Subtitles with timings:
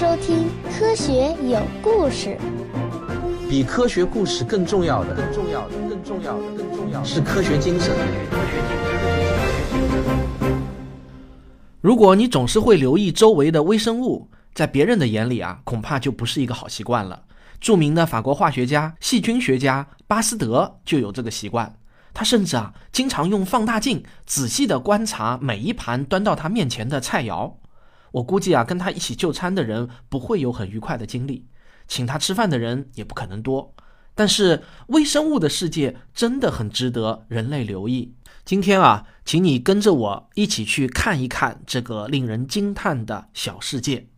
[0.00, 0.46] 收听
[0.78, 2.34] 《科学有故事》。
[3.50, 7.94] 比科学故事更重要的，更重要的，更重要的，更重要的是科学精神。
[11.82, 17.24] 如果你总是会留意周围的微生物，在别人的眼里啊，恐怕就不是一个好习惯了。
[17.60, 21.76] 著名的法国化学家、细菌学家巴斯德就有这个习惯，
[22.14, 27.52] 他甚至啊，经常用放大镜仔细地观察每一盘端到他面前的菜肴。
[28.12, 31.46] 我估计啊，跟他一起就餐的人不会有很愉快的经历，
[31.86, 33.74] 请他吃饭的人也不可能多。
[34.14, 38.14] 但是微生物的世界真的很值得人类留意。
[38.44, 44.08] 今天啊，请你跟着我一起去看一看这个令人惊叹的小世界。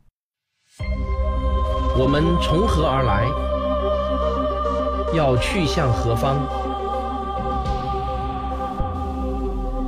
[1.99, 3.29] 我们从何而来？
[5.15, 6.39] 要去向何方？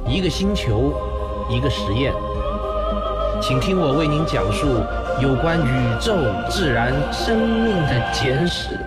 [0.06, 0.92] 一个星球，
[1.48, 2.12] 一个实验。
[3.42, 4.66] 请听我为您讲述
[5.20, 6.16] 有关宇宙、
[6.48, 8.78] 自然、生命的简史。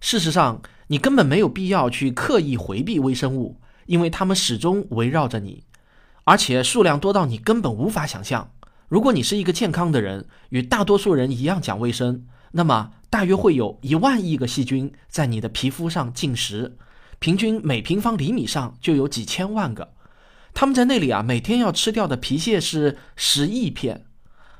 [0.00, 5.64] 事实上，你根本没有必要去刻意回避微生物，因为它们始终围绕着你，
[6.24, 8.50] 而且数量多到你根本无法想象。
[8.88, 16.76] 如果你是一个健康的人，与大多数人一样讲卫生，那么大约会有一万亿个细菌在你的皮肤上进食。
[17.20, 19.92] 平均每平方厘米上就有几千万个，
[20.54, 24.06] 他们在那里啊，每天要吃掉的皮屑是十亿片，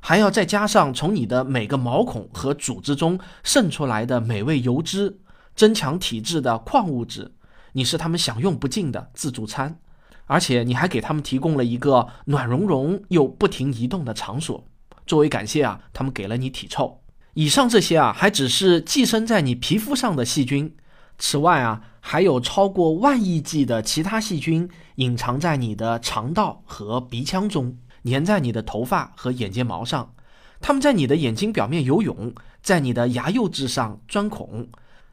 [0.00, 5.20] 还要再加上从你的每个毛孔和组织中渗出来的美味油脂、
[5.56, 7.32] 增强体质的矿物质，
[7.72, 9.80] 你是他们享用不尽的自助餐，
[10.26, 14.62] 而且你还给他们提供了一个暖融融又不停移动的场所。
[15.06, 17.00] 作为感谢啊，他们给了你体臭。
[17.32, 20.76] 以上这些啊，还只是寄生在你皮肤上的细菌。
[21.22, 30.14] 此外啊，还有超过万亿计的其他细菌隐藏在你的肠道和鼻腔中，粘在你的头发和眼睫毛上。
[30.62, 34.66] 它们在你的眼睛表面游泳，在你的牙釉质上钻孔。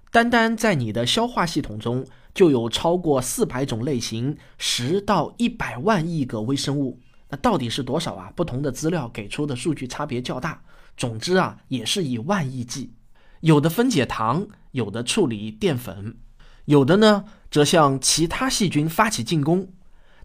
[0.09, 6.97] 单单在你的消化系统中，就有超过四百种类型、十到一百万亿个微生物。
[7.29, 8.31] 那到底是多少啊？
[8.33, 10.61] 不同的资料给出的数据差别较大。
[10.95, 12.93] 总之啊，也是以万亿计。
[13.41, 14.47] 有的分解糖。
[14.77, 16.17] 有的处理淀粉，
[16.65, 19.69] 有的呢则向其他细菌发起进攻，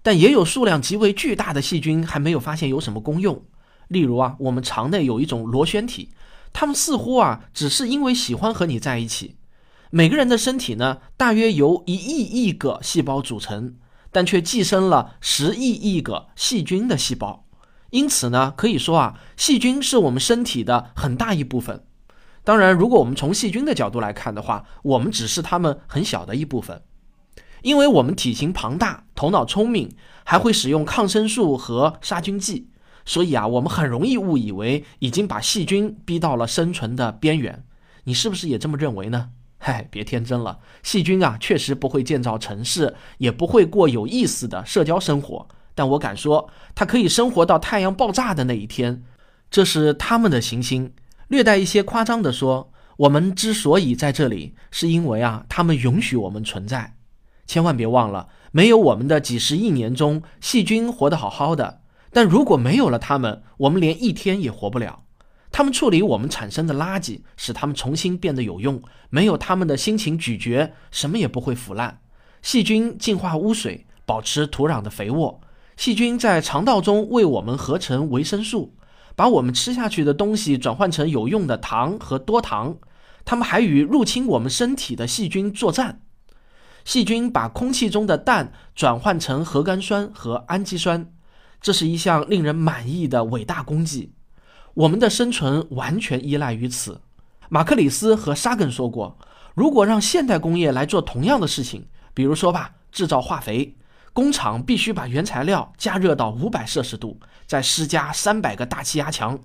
[0.02, 3.42] 但也有数量极为巨大的细菌还没有发现有什么功用。
[3.88, 6.10] 例如啊，我们肠内有一种螺旋体，
[6.52, 9.36] 它们似乎啊只是因为喜欢和你在一起。
[9.90, 13.76] 每个人的身体呢，大约由一亿亿个细胞组成，
[14.10, 17.46] 但却寄生了十亿亿个细菌的细胞。
[17.88, 21.84] 因此呢，可以说啊，细菌是我们身体的很大一部分。
[22.44, 26.82] 当然，如果我们从细菌的角度来看的话，我们只是它们很小的一部分，
[27.62, 29.88] 因为我们体型庞大、头脑聪明，
[30.24, 32.68] 还会使用抗生素和杀菌剂，
[33.04, 37.64] 所以啊，我们很容易误以为已经把细菌逼到了生存的边缘。
[38.04, 39.30] 你是不是也这么认为呢？
[39.58, 49.04] 嗨，别天真了，细菌啊，确实不会建造城市，也不会过有意思的社交生活，但我敢说，它可以生活到太阳爆炸的那一天，
[49.48, 50.92] 这是他们的行星。
[51.32, 56.94] 略带一些夸张地说，我们之所以在这里，是因为啊，他们允许我们存在。
[57.46, 61.80] 千万别忘了，没有我们的几十亿年中，细菌活得好好的。
[62.12, 65.04] 但如果没有了它们，我们连一天也活不了。
[65.50, 68.82] 他们处理我们产生的垃圾，使它们重新变得有用。
[69.08, 72.00] 没有他们的辛勤咀嚼，什么也不会腐烂。
[72.42, 75.40] 细菌净化污水，保持土壤的肥沃。
[75.78, 78.74] 细菌在肠道中为我们合成维生素。
[79.14, 82.76] 把我们吃下去的东西转换成有用的糖和多糖，
[83.24, 86.00] 它们还与入侵我们身体的细菌作战。
[86.84, 91.12] 细菌把空气中的氮转换成核苷酸和氨基酸，
[91.60, 94.12] 这是一项令人满意的伟大功绩。
[94.74, 97.00] 我们的生存完全依赖于此。
[97.48, 99.18] 马克里斯和沙根说过，
[99.54, 103.76] 如果让现代工业来做同样的事情，比如说吧，制造化肥。
[104.12, 109.38] 工厂必须把原材料加热到五百摄氏度，再施加三百个大气压强，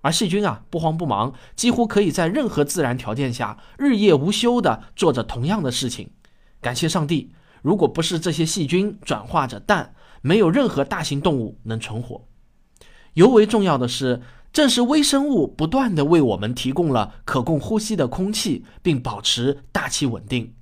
[0.00, 6.10] 而细菌啊不慌不忙，几乎可以在任何自然条件下日夜无休地做着同样的事情。
[6.62, 9.92] 感谢上帝，如果不是这些细菌转化着氮，
[10.22, 12.24] 没有任何大型动物能存活。
[13.12, 14.22] 尤为重要的是，
[14.52, 20.54] 正是微生物不断地为我们提供了可供呼吸的空气，并保持大气稳定。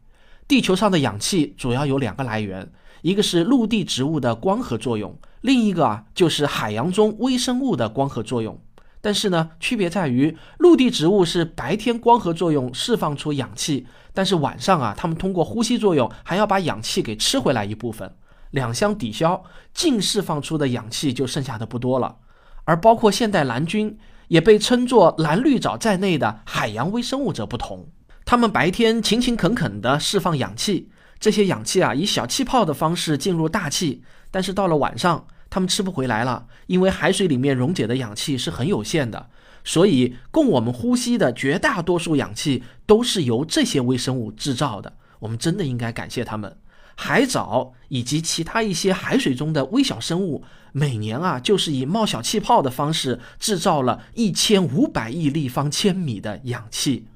[0.49, 2.73] 地球上的氧气主要有两个来源。
[3.05, 8.59] 一个是陆地植物的光合作用，另一个啊就是海洋中微生物的光合作用。
[9.03, 18.11] 但是呢，区别在于陆地植物是白天光合作用释放出氧气，但是晚上啊，它们通过呼吸作用还要把氧气给吃回来一部分。
[18.53, 22.17] 两相抵消，净释放出的氧气就剩下的不多了。
[22.65, 23.99] 而包括现代蓝菌，
[24.29, 27.87] 也被称作蓝绿藻在内的海洋微生物则不同，
[28.25, 30.89] 它们白天勤勤恳恳地释放氧气，
[31.19, 39.31] 这些氧气啊以小气泡的方式进入大气，但是到了晚上，它们吃不回来了，因为海水里面溶解的氧气是很有限的。
[39.67, 44.93] 所以，供我们呼吸的绝大多数氧气都是由这些微生物制造的。
[45.21, 46.59] 我们真的应该感谢它们。
[46.97, 57.07] 海藻以及其他一些海水中的微小生物，每年啊，就是以冒小气泡的方式制造了一千五百亿立方千米的氧气。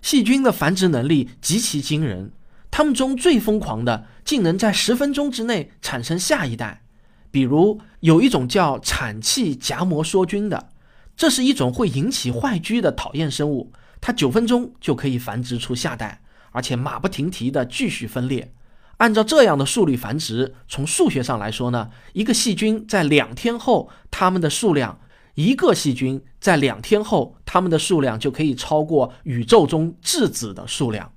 [0.00, 2.32] 细菌的繁殖能力极其惊人，
[2.70, 6.82] 它们中最疯狂的，竟能在十分钟之内产生下一代。
[7.30, 10.70] 比如，有一种叫产气荚膜梭菌的。
[11.16, 16.22] 这是一种会引起坏疽的讨厌生物，它九分钟就可以繁殖出下代，
[16.52, 18.52] 而且马不停蹄地继续分裂。
[18.96, 25.00] 按照这样的速率繁殖，从数学上来说呢，一个细菌在两天后，它们的数量，
[25.34, 31.12] 一个细菌在两天后，它们的数量就可以超过宇宙中质子的数量。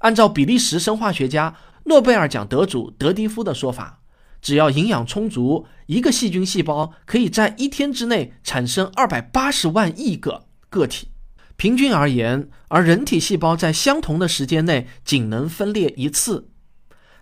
[0.00, 4.00] 按照比利时生化学家、诺贝尔奖得主德迪夫的说法。
[4.42, 11.08] 只要营养充足，一个细菌细胞可以在一天之内产生二百八十万亿个个体。
[11.56, 16.48] 平均而言，而人体细胞在相同的时间内仅能分裂一次，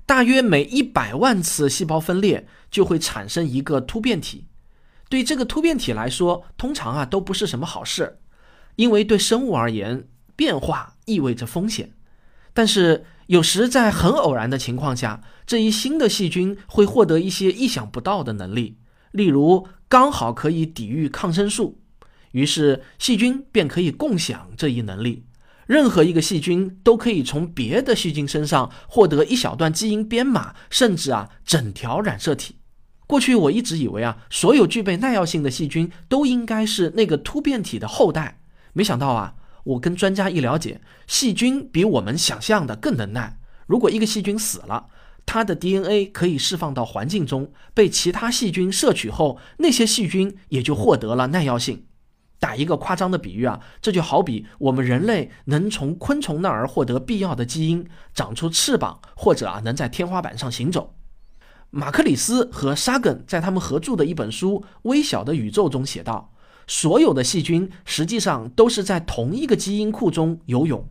[0.06, 4.46] 大约每一百万次细胞分裂就会产生一个突变体。
[5.08, 8.20] 对这个突变体来说，通常啊都不是什么好事，
[8.76, 11.90] 因为对生物而言，变化意味着风险。
[12.52, 18.78] 但是有时在很偶然的情况下，这一新的细菌会获得一些意想不到的能力，
[19.12, 21.80] 例如刚好可以抵御抗生素，
[22.32, 25.24] 于是细菌便可以共享这一能力。
[25.66, 32.56] 任何一个细菌都可以从别的细菌身上获得一小段基因编码，甚至啊整条染色体。
[33.06, 38.40] 过去我一直以为啊，所有具备耐药性的细菌都应该是那个突变体的后代，
[38.72, 39.34] 没想到啊，
[39.68, 43.38] 我跟专家一了解，细菌比我们想象的更能耐。
[43.66, 44.86] 如果一个细菌死了，
[45.26, 51.84] 它的 DNA 可以释放到环境中，被其他细菌摄取后，那些细菌也就获得了耐药性。
[52.40, 60.94] 打一个夸张的比喻啊，这就好比我们人类能从昆虫那儿获得必要的基因，长出翅膀，或者啊能在天花板上行走。
[61.68, 66.32] 马克里斯和沙根在他们合著的一本书《微小的宇宙》中写道
[66.68, 70.88] ：“所有的细菌实际上都是在同一个基因库中游泳。”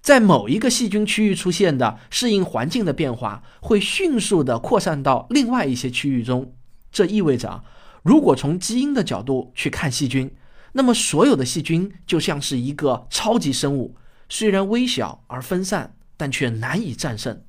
[0.00, 6.54] 在某一个细菌区域出现的适应环境的变化，会迅速地扩散到另外一些区域中。
[6.92, 7.64] 这意味着，
[8.04, 10.32] 如果从基因的角度去看细菌，
[10.74, 13.96] 那么所有的细菌就像是一个超级生物，
[14.28, 17.42] 虽然微小而分散，但却难以战胜。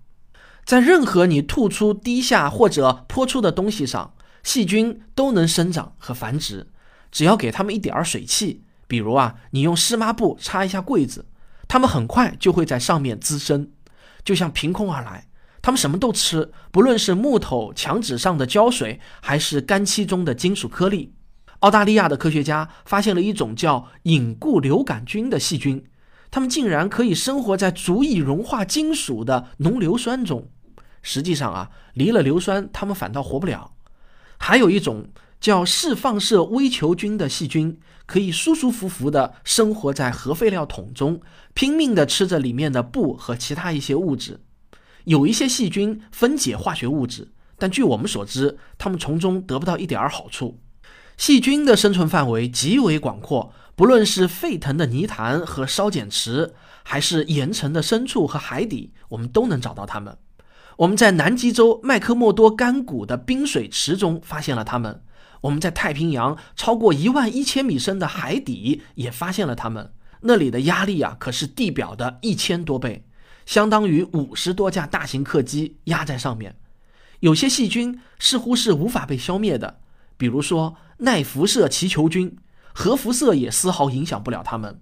[0.65, 6.71] 在任何你吐出、滴下或者泼出的东西上，细菌都能生长和繁殖。
[7.11, 11.25] 只要给它们一点儿水汽，比如啊，你用湿抹布擦一下柜子。
[11.67, 13.71] 它们很快就会在上面滋生，
[14.23, 15.27] 就像凭空而来。
[15.61, 21.13] 它们什么都吃，不论是木头、墙纸上的胶水，还是干漆中的金属颗粒。
[21.59, 25.83] 澳大利亚的科学家发现了一种叫隐固硫杆菌的细菌，
[26.31, 30.47] 它们竟然可以生活在足以融化金属的浓硫酸中。
[31.01, 33.71] 实际上啊，离了硫酸，它们反倒活不了。
[34.37, 37.79] 还有一种叫释放射微球菌的细菌。
[38.05, 41.19] 可以舒舒服服地生活在核废料桶中，
[41.53, 44.39] 拼命地吃着里面的布和其他一些物质。
[45.03, 50.61] 有一些细菌分解化学物质，但据我们所知，它们从中得不到一点儿好处。
[51.17, 56.53] 细菌的生存范围极为广阔，不论是沸腾的泥潭和烧碱池，
[56.83, 60.17] 还是盐层的深处和海底，我们都能找到它们。
[60.77, 65.01] 我们在南极洲麦克默多干谷的冰水池中发现了它们。
[65.41, 69.91] 我们在太平洋超过一万一千米深的海底也发现了它们，
[70.21, 73.05] 那里的压力啊可是地表的一千多倍，
[73.45, 76.55] 相当于五十多架大型客机压在上面。
[77.19, 79.79] 有些细菌似乎是无法被消灭的，
[80.17, 82.37] 比如说耐辐射祈球菌，
[82.73, 84.81] 核辐射也丝毫影响不了它们。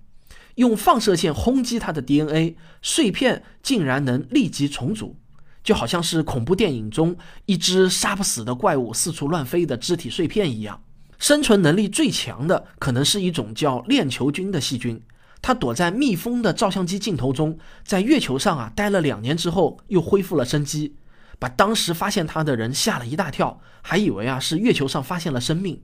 [0.55, 5.17] 用放射线轰击它的 DNA 碎片，竟然能立即重组。
[5.65, 7.17] 就好像是恐怖电影中
[7.47, 10.79] 一只杀不死的怪物四处乱飞的肢体碎片一样。
[11.17, 15.01] 生存能力最强的可能是一种叫链球菌的细菌，
[15.41, 20.95] 它躲在密封的照相机镜头中，在月球上啊待了两年之后又恢复了生机，
[21.39, 25.81] 把当时发现它的人吓了一大跳，还以为啊是月球上发现了生命。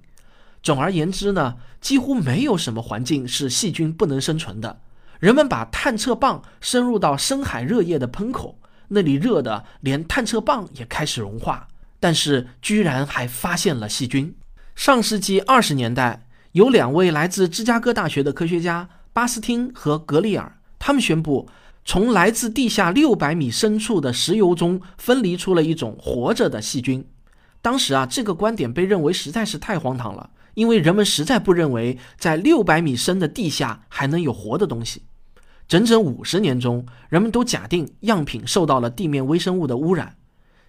[0.62, 4.82] 总而言之呢，几乎没有什么环境是细菌不能生存的。
[5.20, 8.60] 人们把探测棒深入到深海热液的喷口。
[8.94, 11.68] 那里热的连探测棒也开始融化，
[12.00, 14.36] 但是居然还发现了细菌。
[14.76, 21.48] 上世纪二十年代，有两位来自芝加哥大学的科学家巴斯汀和格里尔，他们宣布
[21.86, 27.08] 从来自地下六百米深处的石油中分离出了一种活着的细菌。
[27.62, 35.04] 当时啊，这个观点被认为实在是太荒唐了，因为人们实在不认为在六百米深的地下还能有活的东西。
[35.72, 40.18] 整整五十年中，人们都假定样品受到了地面微生物的污染。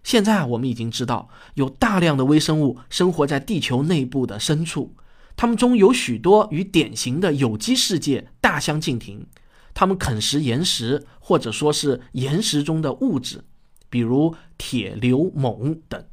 [0.05, 4.95] 现在我们已经知道，有大量的微生物生活在地球内部的深处，
[5.35, 9.27] 它们中有许多与典型的有机世界大相径庭。
[9.75, 13.43] 它们啃食岩石，或者说是岩石中的物质，
[13.91, 16.05] 比如铁、硫、锰等。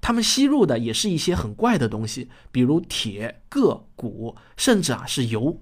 [0.00, 5.60] 它们吸入的也是一些很怪的东西，比如铁、铬、钴，甚至啊是油。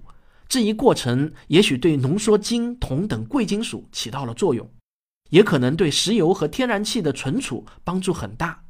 [0.49, 4.67] 这一过程也许对浓缩金、铜等贵金属起到了作用，
[5.29, 8.63] 也可能对石油和天然气的存储帮助很大。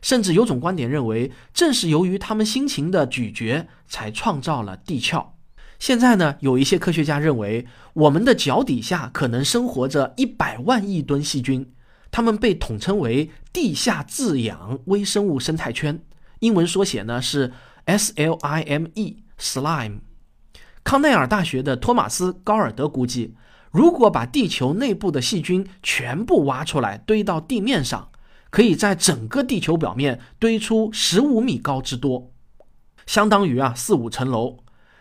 [0.00, 5.34] 甚至有种观点认为，正是由于他们辛勤的咀嚼，才创造了地壳。
[5.78, 11.70] 现在呢，有一些科学家认为，我们的脚底下可能生活着一百万亿吨细菌，
[12.10, 16.02] 它们被统称为地下自养微生物生态圈，
[16.38, 17.52] 英文缩写呢是
[17.84, 20.05] SLIME（Slime）。
[20.86, 23.34] 康奈尔大学的托马斯·高尔德估计，
[23.72, 28.08] 如果把地球内部的细菌全部挖出来堆到地面上，
[28.50, 32.30] 可以在整个地球表面堆出十五米高之多，
[33.04, 34.58] 相当于啊四五层楼。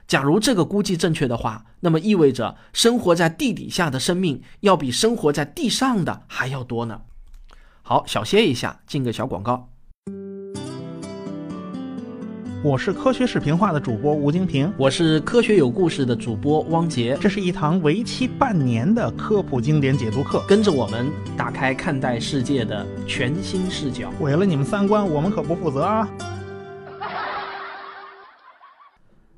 [0.07, 7.01] 假如这个估计正确的话，那么意味着生活在地底下的生命要比生活在地上的还要多呢。
[7.83, 9.69] 好，小歇一下，进个小广告。
[12.65, 17.15] 我是科学视频化的主播吴京平，我是科学有故事的主播汪杰。
[17.21, 24.09] 这是一堂为期半年的科普经典解读课，跟着我们打开看待世界的全新视角。
[24.19, 26.09] 毁了你们三观，我们可不负责啊！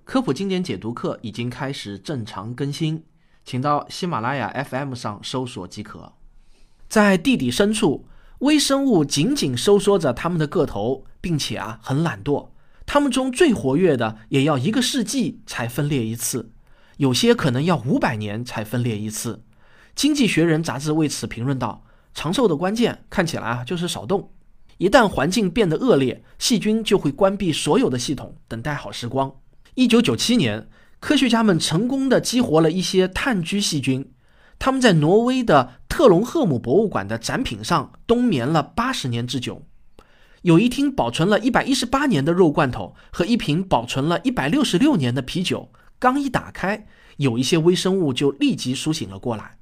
[0.06, 3.04] 科普经典解读课已经开始正常更新，
[3.44, 6.14] 请到喜马拉雅 FM 上搜索即可。
[6.88, 8.06] 在地底深处，
[8.40, 12.48] 微生物紧紧收缩着它们的个头，并且啊很懒惰。
[12.88, 16.52] 它们中最活跃的也要一个世纪才分裂一次，
[16.96, 19.44] 有些可能要五百年才分裂一次。
[19.94, 21.84] 经济学人杂志为此评论道
[22.16, 24.32] ：“长寿的关键看起来啊就是少动。
[24.78, 29.36] 一旦环境变得恶劣，细菌就会关闭所有的系统，等待好时光。”
[29.76, 30.70] 一九九七年，
[31.02, 34.12] 科学家们成功的激活了一些炭疽细菌，
[34.58, 39.68] 他们在挪威的特隆赫姆博物馆的展品上冬眠了八十年之久。
[40.44, 46.86] 有一听保存了一百一十八年的肉罐头和一瓶保存了一百六十六年的啤酒，刚一打开，
[47.18, 49.58] 有一些微生物就立即苏醒了过来。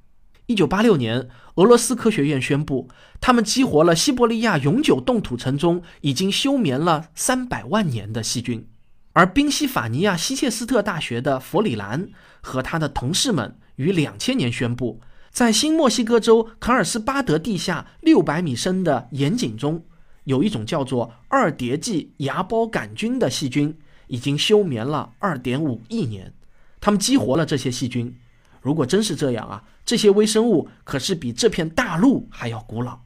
[0.46, 2.88] 一九八六年，俄罗斯科学院宣布，
[3.20, 8.68] 他们激活了西伯利亚永久冻土层中已经休眠了三百万年的细菌。
[9.14, 12.10] 而宾夕法尼亚希切斯特大学的弗里兰
[12.42, 15.00] 和他的同事们于两千年宣布，
[15.32, 19.84] 在新墨西哥州卡尔斯巴德地下六百米深的盐井中。
[20.26, 23.76] 有一种叫做二叠纪芽孢杆菌的细菌，
[24.08, 26.32] 已经休眠了二点五亿年。
[26.80, 28.14] 他们激活了这些细菌。
[28.60, 33.00] 如果真是这样啊，这些微生物可是比这片大陆还要古老。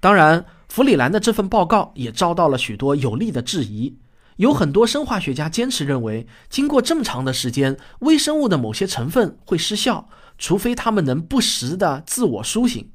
[0.00, 3.98] 当然，弗里兰的这份报告也遭到了许多有力的质疑。
[4.36, 10.08] 有很多生化学家坚持认为，经过这么长的时间，微生物的某些成分会失效，
[10.38, 12.90] 除非它们能不时的自我苏醒。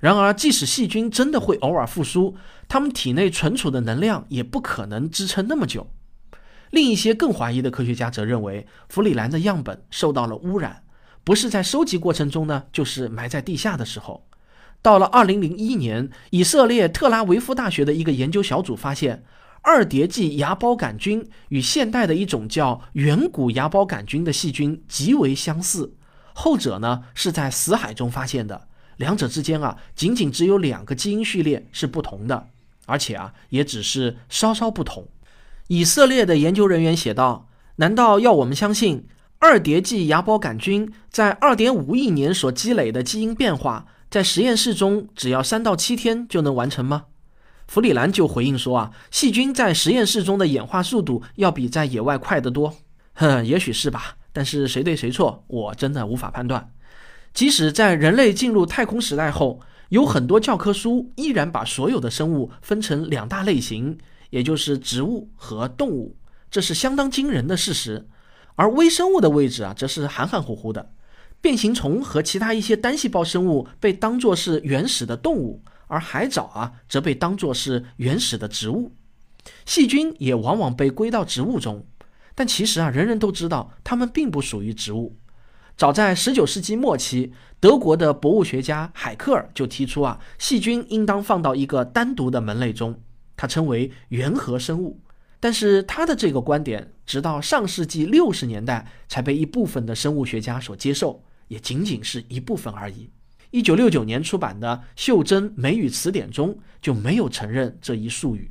[0.00, 2.36] 然而，即使细菌真的会偶尔复苏，
[2.68, 5.90] 它们体内存储的能量也不可能支撑那么久。
[6.70, 10.84] 另一些更怀疑的科学家则认为，弗里兰的样本受到了污染，
[11.24, 14.28] 不是在收集过程中呢，就是埋在地下的时候。
[14.80, 19.24] 到了2001年，以色列特拉维夫大学的一个研究小组发现，
[19.62, 25.96] 二叠纪芽孢杆菌与现代的一种叫远古芽孢杆菌的细菌极为相似，
[26.32, 28.67] 后者呢是在死海中发现的。
[28.98, 32.48] 两者之间啊，仅仅只有两个基因序列是不同的，
[32.86, 35.08] 而且啊，也只是稍稍不同。
[35.68, 39.06] 以色列的研究人员写道：“难道要我们相信
[39.38, 47.04] 二叠纪芽孢杆菌在二点五亿年所积累的基因变化，在实验室中只要三到七天就能完成吗？”
[47.68, 52.74] 弗里兰就回应说：“啊，细菌在实验室中的演化速度要比在野外快得多。”
[53.14, 56.70] 哼，也许是吧，但是谁对谁错，我真的无法判断。
[57.32, 63.98] 即使在人类进入太空时代后，有很多教科书依然把所有的生物分成两大类型，
[64.30, 66.16] 也就是植物和动物，
[66.50, 68.08] 这是相当惊人的事实。
[68.56, 70.90] 而微生物的位置啊，则是含含糊糊的。
[71.40, 78.92] 变形虫和其他一些单细胞生物被当作是原始的动物，而海藻啊则被当作是原始的植物。
[79.64, 81.86] 细菌也往往被归到植物中，
[82.34, 85.16] 但其实啊，人人都知道它们并不属于植物。
[85.78, 93.00] 早在19世纪末期，德国的博物学家海克尔就提出啊，细菌应当放到一个单独的门类中，
[93.36, 95.00] 他称为原核生物。
[95.38, 103.08] 但是他的这个观点，直到上世纪六十年代才被一部分的生物学家所接受，也仅仅是一部分而已。
[103.52, 108.50] 一九六九年出版的《袖珍美语词典》中就没有承认这一术语。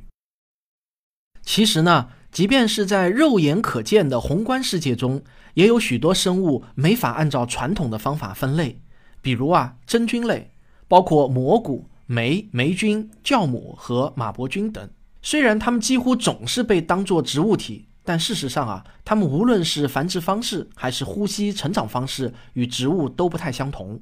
[1.42, 5.22] 其实呢，即便是在肉眼可见的宏观世界中，
[5.58, 8.80] 也有许多生物没法按照传统的方法分类，
[9.20, 10.52] 比如啊，真菌类，
[10.86, 14.88] 包括蘑菇、霉、霉菌、酵母和马伯菌等。
[15.20, 24.00] 虽然它们几乎总是被当作植物体，但事实上啊，它们无论是繁殖方式还是呼吸成长方式，与植物都不太相同。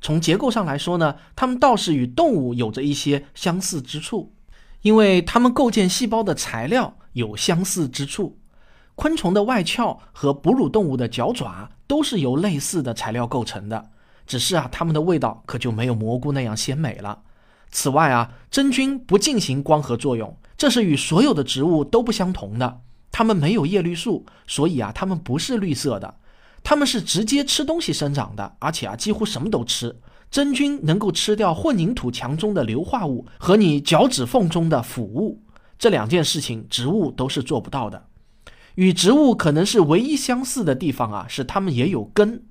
[0.00, 4.32] 从结构上来说呢，它们倒是与动物有着一些相似之处，
[4.80, 8.38] 因为它们构建细胞的材料有相似之处。
[8.96, 13.90] 昆虫的外壳和哺乳动物的脚爪都是由类似的材料构成的，
[14.26, 17.22] 只是啊，它们的味道可就没有蘑菇那样鲜美了。
[17.70, 20.36] 此外啊，真菌不进行光合作用。
[20.56, 26.14] 这是与所有的植物都不相同的，它们没有叶绿素，所以啊，它们不是绿色的，
[26.62, 30.00] 它们是直接吃东西生长的，而且啊，几乎什么都吃。
[30.30, 35.42] 真菌能够吃掉混凝土墙中的硫化物和你脚趾缝中的腐物，
[35.78, 38.06] 这两件事情植物都是做不到的。
[38.76, 42.44] 与植物可能是唯一相似的地方啊，是它们也有根。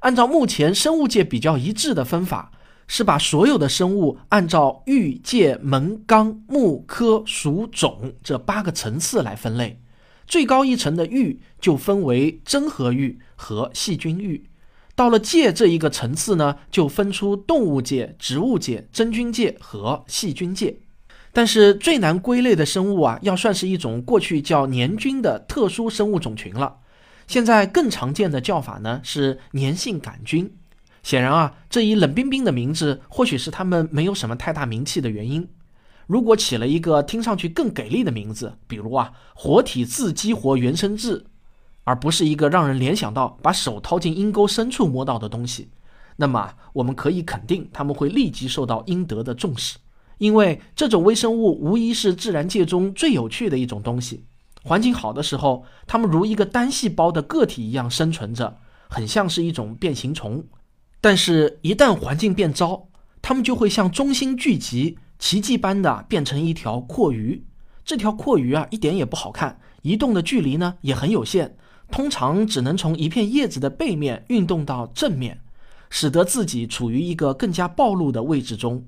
[0.00, 2.52] 按照目前生物界比较一致的分法。
[2.88, 9.80] 是把所有的生物按照玉界门纲目科属种这八个层次来分类，
[10.24, 14.48] 最高一层的玉就分为真核玉和细菌玉，
[14.94, 20.76] 到了界这一个层次呢，就分出动物界、植物界、真菌界和细菌界。
[21.36, 26.78] 但是最难归类的生物啊，要算是一种过去叫黏菌的特殊生物种群了。
[27.26, 30.50] 现在更常见的叫法呢是粘性杆菌。
[31.02, 35.46] 显然啊，这一冷冰冰的名字，或许是他们没有什么太大名气的原因。
[36.06, 41.26] 如果起了一个听上去更给力的名字，比如啊“活体自激活原生质”，
[41.84, 45.68] 而不是一个让人联想到把手掏进阴沟深处摸到的东西，
[46.16, 49.76] 那么我们可以肯定他们会立即受到应得的重视。
[50.18, 54.24] 因为这种微生物无疑是自然界中最有趣的一种东西。
[54.62, 60.44] 环境好的时候，它们如一个单细胞的个体一样生存着，很像是一种变形虫。
[61.00, 62.88] 但是，一旦环境变糟，
[63.22, 67.44] 它们就会向中心聚集，奇迹般的变成一条阔鱼。
[67.84, 71.54] 这条阔鱼啊，一点也不好看，移动的距离呢也很有限，
[71.92, 75.40] 通常只能从一片叶子的背面运动到正面，
[75.90, 78.84] 使得自己处于一个更加暴露的位置中。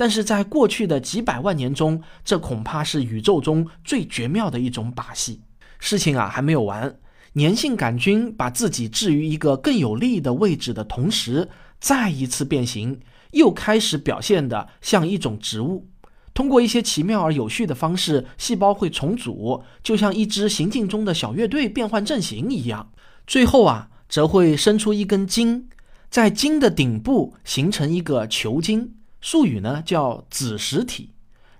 [0.00, 5.42] 但是在过去的几百万年中，这恐怕是宇宙中最绝妙的一种把戏。
[5.78, 6.98] 事情啊，还没有完。
[7.34, 11.46] 粘性杆菌把自己置于一个更有利的位置的同时，
[11.80, 12.98] 再一次变形，
[13.32, 15.86] 又开始表现的像一种植物。
[16.32, 22.90] 通过一些奇妙而有序的方式，细胞会重组，就像一支行进中的小乐队变换阵型一样。
[23.26, 25.68] 最后啊，则会生出一根茎，
[26.08, 31.10] 在茎的顶部形成一个球茎，术语呢叫子实体。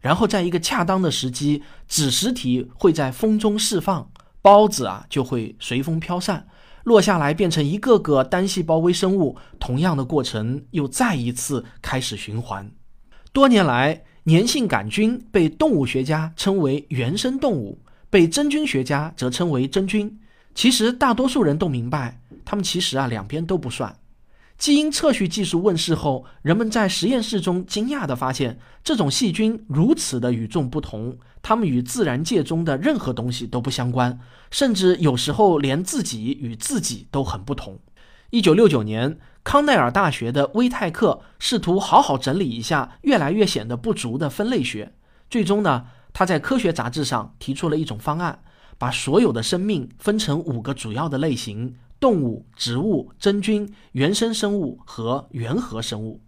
[0.00, 4.10] 然后在一个恰当的时机，子实体会在风中释放。
[4.42, 6.46] 孢子啊，就会随风飘散，
[6.84, 9.36] 落下来变成一个个单细胞微生物。
[9.58, 12.70] 同样的过程又再一次开始循环。
[13.34, 20.18] 多年来，粘性杆菌被动物学家称为原生动物，被真菌学家则称为真菌。
[20.54, 23.94] 其实大多数人都明白，它们其实啊两边都不算。
[24.60, 31.16] 基因测序技术问世后，人们在实验室中惊讶地发现，这种细菌如此的与众不同。
[31.40, 34.20] 它们与自然界中的任何东西都不相关，
[34.50, 37.78] 甚至有时候连自己与自己都很不同。
[38.28, 44.92] 一九六九年，康奈尔大学的威泰克试图好好整理一下越来越显得不足的分类学，
[45.30, 48.42] 最终呢，他在科学杂志上提出了一种方案，
[48.76, 51.76] 把所有的生命分成五个主要的类型。
[52.00, 56.20] 动物、植物、真菌、原生生物和原核生物。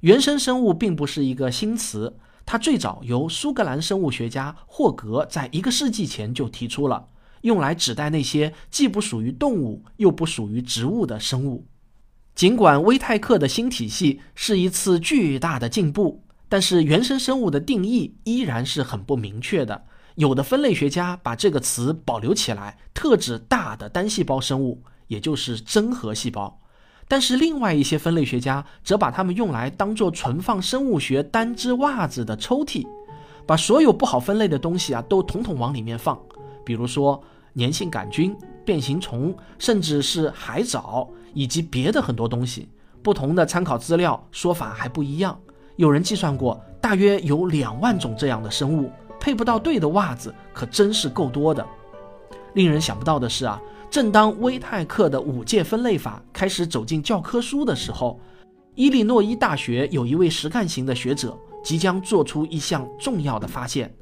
[0.00, 7.08] 原生生物并不是一个新词，它最早由苏格兰生物学家霍格在一个世纪前就提出了，
[7.40, 11.66] 用来指代那些既不属于动物又不属于植物的生物。
[12.36, 19.84] 尽管威泰克的新体系是一次巨大的进步，但是原生生物的定义依然是很不明确的。
[20.14, 24.80] 有的分类学家把这个词保留起来，特指大的单细胞生物。
[25.08, 26.60] 也就是真核细胞，
[27.08, 32.86] 但是另外一些分类学家则把它们用来当做存放生物学单只袜子的抽屉，
[33.46, 36.18] 把所有不好分类的东西啊都统统往里面放，
[36.64, 37.20] 比如说
[37.56, 42.68] 粘性杆菌、变形虫，甚至是海藻以及别的很多东西。
[43.02, 45.38] 不同的参考资料说法还不一样，
[45.76, 51.66] 有人计算过，大约有两万种这样的生物，配不到对的袜子可真是够多的。
[52.54, 53.58] 令人想不到的是啊。
[53.90, 58.20] 正当威泰克的五界分类法开始走进教科书的时候，
[58.74, 63.92] 伊利诺伊大学有一位实干型的学者即将做出一项重要的发现，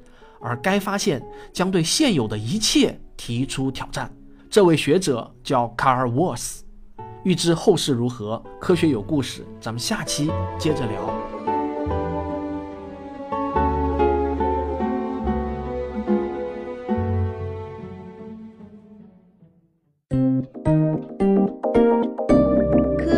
[0.41, 4.13] 而该发现将对现有的一切提出挑战。
[4.51, 6.65] 这位学者叫卡尔沃斯。
[7.25, 11.26] 欲知后事如何，科学有故事，咱们下期接着聊。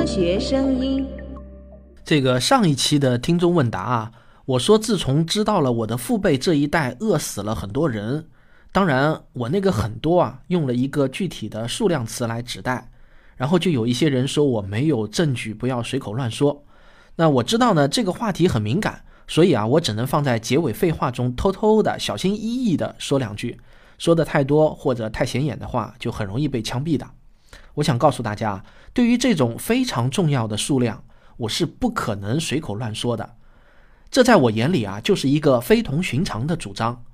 [0.09, 1.07] 学声音，
[2.03, 4.13] 这个上一期的听众问答啊，
[4.47, 8.27] 我说自从知道了我的父辈这一代饿死了很多人，
[8.73, 12.91] 当然我那个很多啊，用了一个具体的数量词来指代，
[13.37, 16.65] 然后就有一些人说我没有证据，不要随口乱说。
[17.17, 23.61] 那我知道呢，这个话题很敏感，所以啊，我只能放在结尾废话中偷偷的、小心翼翼的说两句，
[23.99, 27.07] 说的太多或者太显眼的话，就很容易被枪毙的。
[27.75, 28.65] 我想告诉大家，
[28.99, 31.05] 对于这种非常重要的数量，
[31.37, 33.37] 我是不可能随口乱说的。
[34.11, 37.05] 这在我眼里啊，就是一个非同寻常的主张。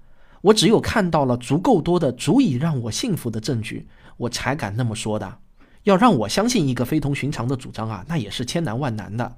[0.40, 5.40] 我只有看到了足够多的、足以让我信服的证据，我才敢那么说的。
[5.82, 9.36] 要让我相信一个非同寻常的主张啊，那也是千难万难的。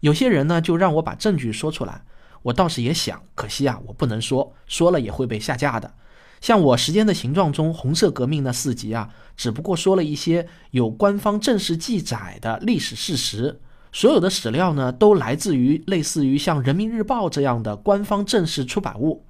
[0.00, 2.02] 有些人呢，就让我把证据说出来，
[2.42, 5.94] 我倒是也想，可惜啊，我不能说，说了也会被下架的。
[6.40, 13.60] 像我《时间的形状》中红色革命那四集啊，只不过说了一些有官方正式记载的历史事实，
[13.92, 19.26] 所有的史料呢都来自于类似于像《人民日报》这样的官方正式出版物。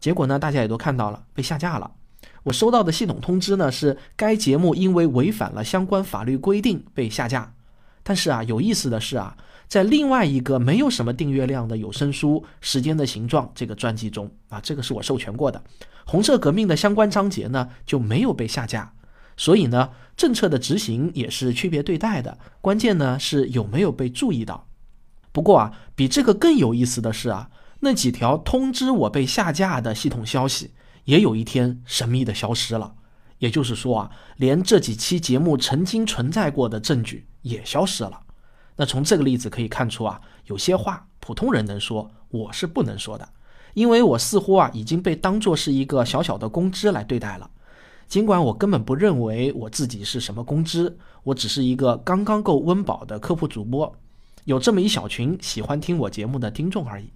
[0.00, 1.90] 结果呢，大家也都看到了，被下架了。
[2.44, 7.54] 我收到的系统通知呢是该节目因为违反了相关法律规定被下架。
[8.02, 9.36] 但是啊，有意思的是啊，
[9.68, 15.62] 在另外一个没有什么订阅量的有声书《时间的形状》这个专辑中啊，这个是我授权过的。
[16.06, 18.92] 红色革命的相关章节呢就没有被下架，
[19.36, 22.38] 所以呢政策的执行也是区别对待的。
[22.60, 24.68] 关键呢是有没有被注意到。
[25.32, 27.50] 不过啊，比这个更有意思的是啊，
[27.80, 30.72] 那几条通知我被下架的系统消息
[31.04, 32.94] 也有一天神秘的消失了。
[33.38, 38.20] 也就是说啊，连这几期节目曾经存在过的证据也消失了。
[38.76, 43.28] 那从这个例子可以看出啊，有些话普通人能说，我是不能说的。
[43.74, 47.50] 因为我似乎啊已经被当作是一个小小的公知来对待了，
[48.06, 53.92] 尽管我根本不认为我自己是什么公知，我只是一个刚刚够温饱的科普主播，
[54.44, 57.10] 有这么一小群喜欢听我节目的听众而已。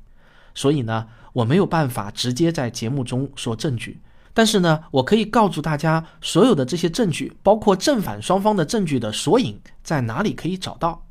[0.55, 4.01] 所以呢，我没有办法直接在节目中说证据，
[4.35, 11.05] 但是呢，我可以告诉大家，所有的这些证据，包括正反双方的证据的索引在哪里可以找到。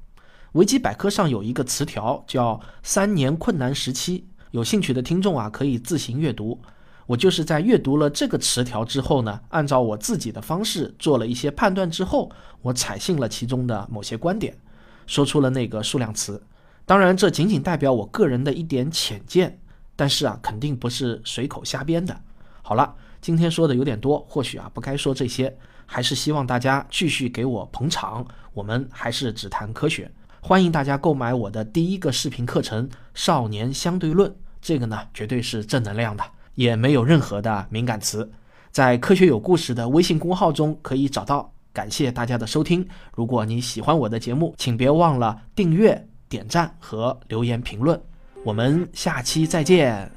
[0.54, 4.28] 维基百科上有一个词条叫“三年困难时期”。
[4.52, 6.60] 有兴趣的听众啊，可以自行阅读。
[7.06, 12.32] 我就是在阅读了这个词条之后呢，按照我自己的方式做了一些判断之后，
[12.62, 14.58] 我采信了其中的某些观点，
[15.06, 16.42] 说出了那个数量词。
[16.86, 19.60] 当然，这仅仅代表我个人的一点浅见，
[19.96, 22.20] 但是啊，肯定不是随口瞎编的。
[22.62, 28.26] 好了，今天说的有点多，或许啊不该说这些，还是希望大家继续给我捧场。
[28.54, 30.12] 我们还是只谈科学。
[30.48, 34.32] 欢迎大家购买我的第一个视频课程《少年相对论》，
[34.62, 36.24] 这个呢绝对是正能量的，
[36.56, 38.32] 也没有任何的敏感词，
[38.72, 41.52] 在科学有故事的微信公号中可以找到。
[41.74, 48.02] 感谢大家的收听，如果你喜欢我的节目，请别忘了订阅、点赞和留言评论。
[48.46, 50.10] 我们下期再见。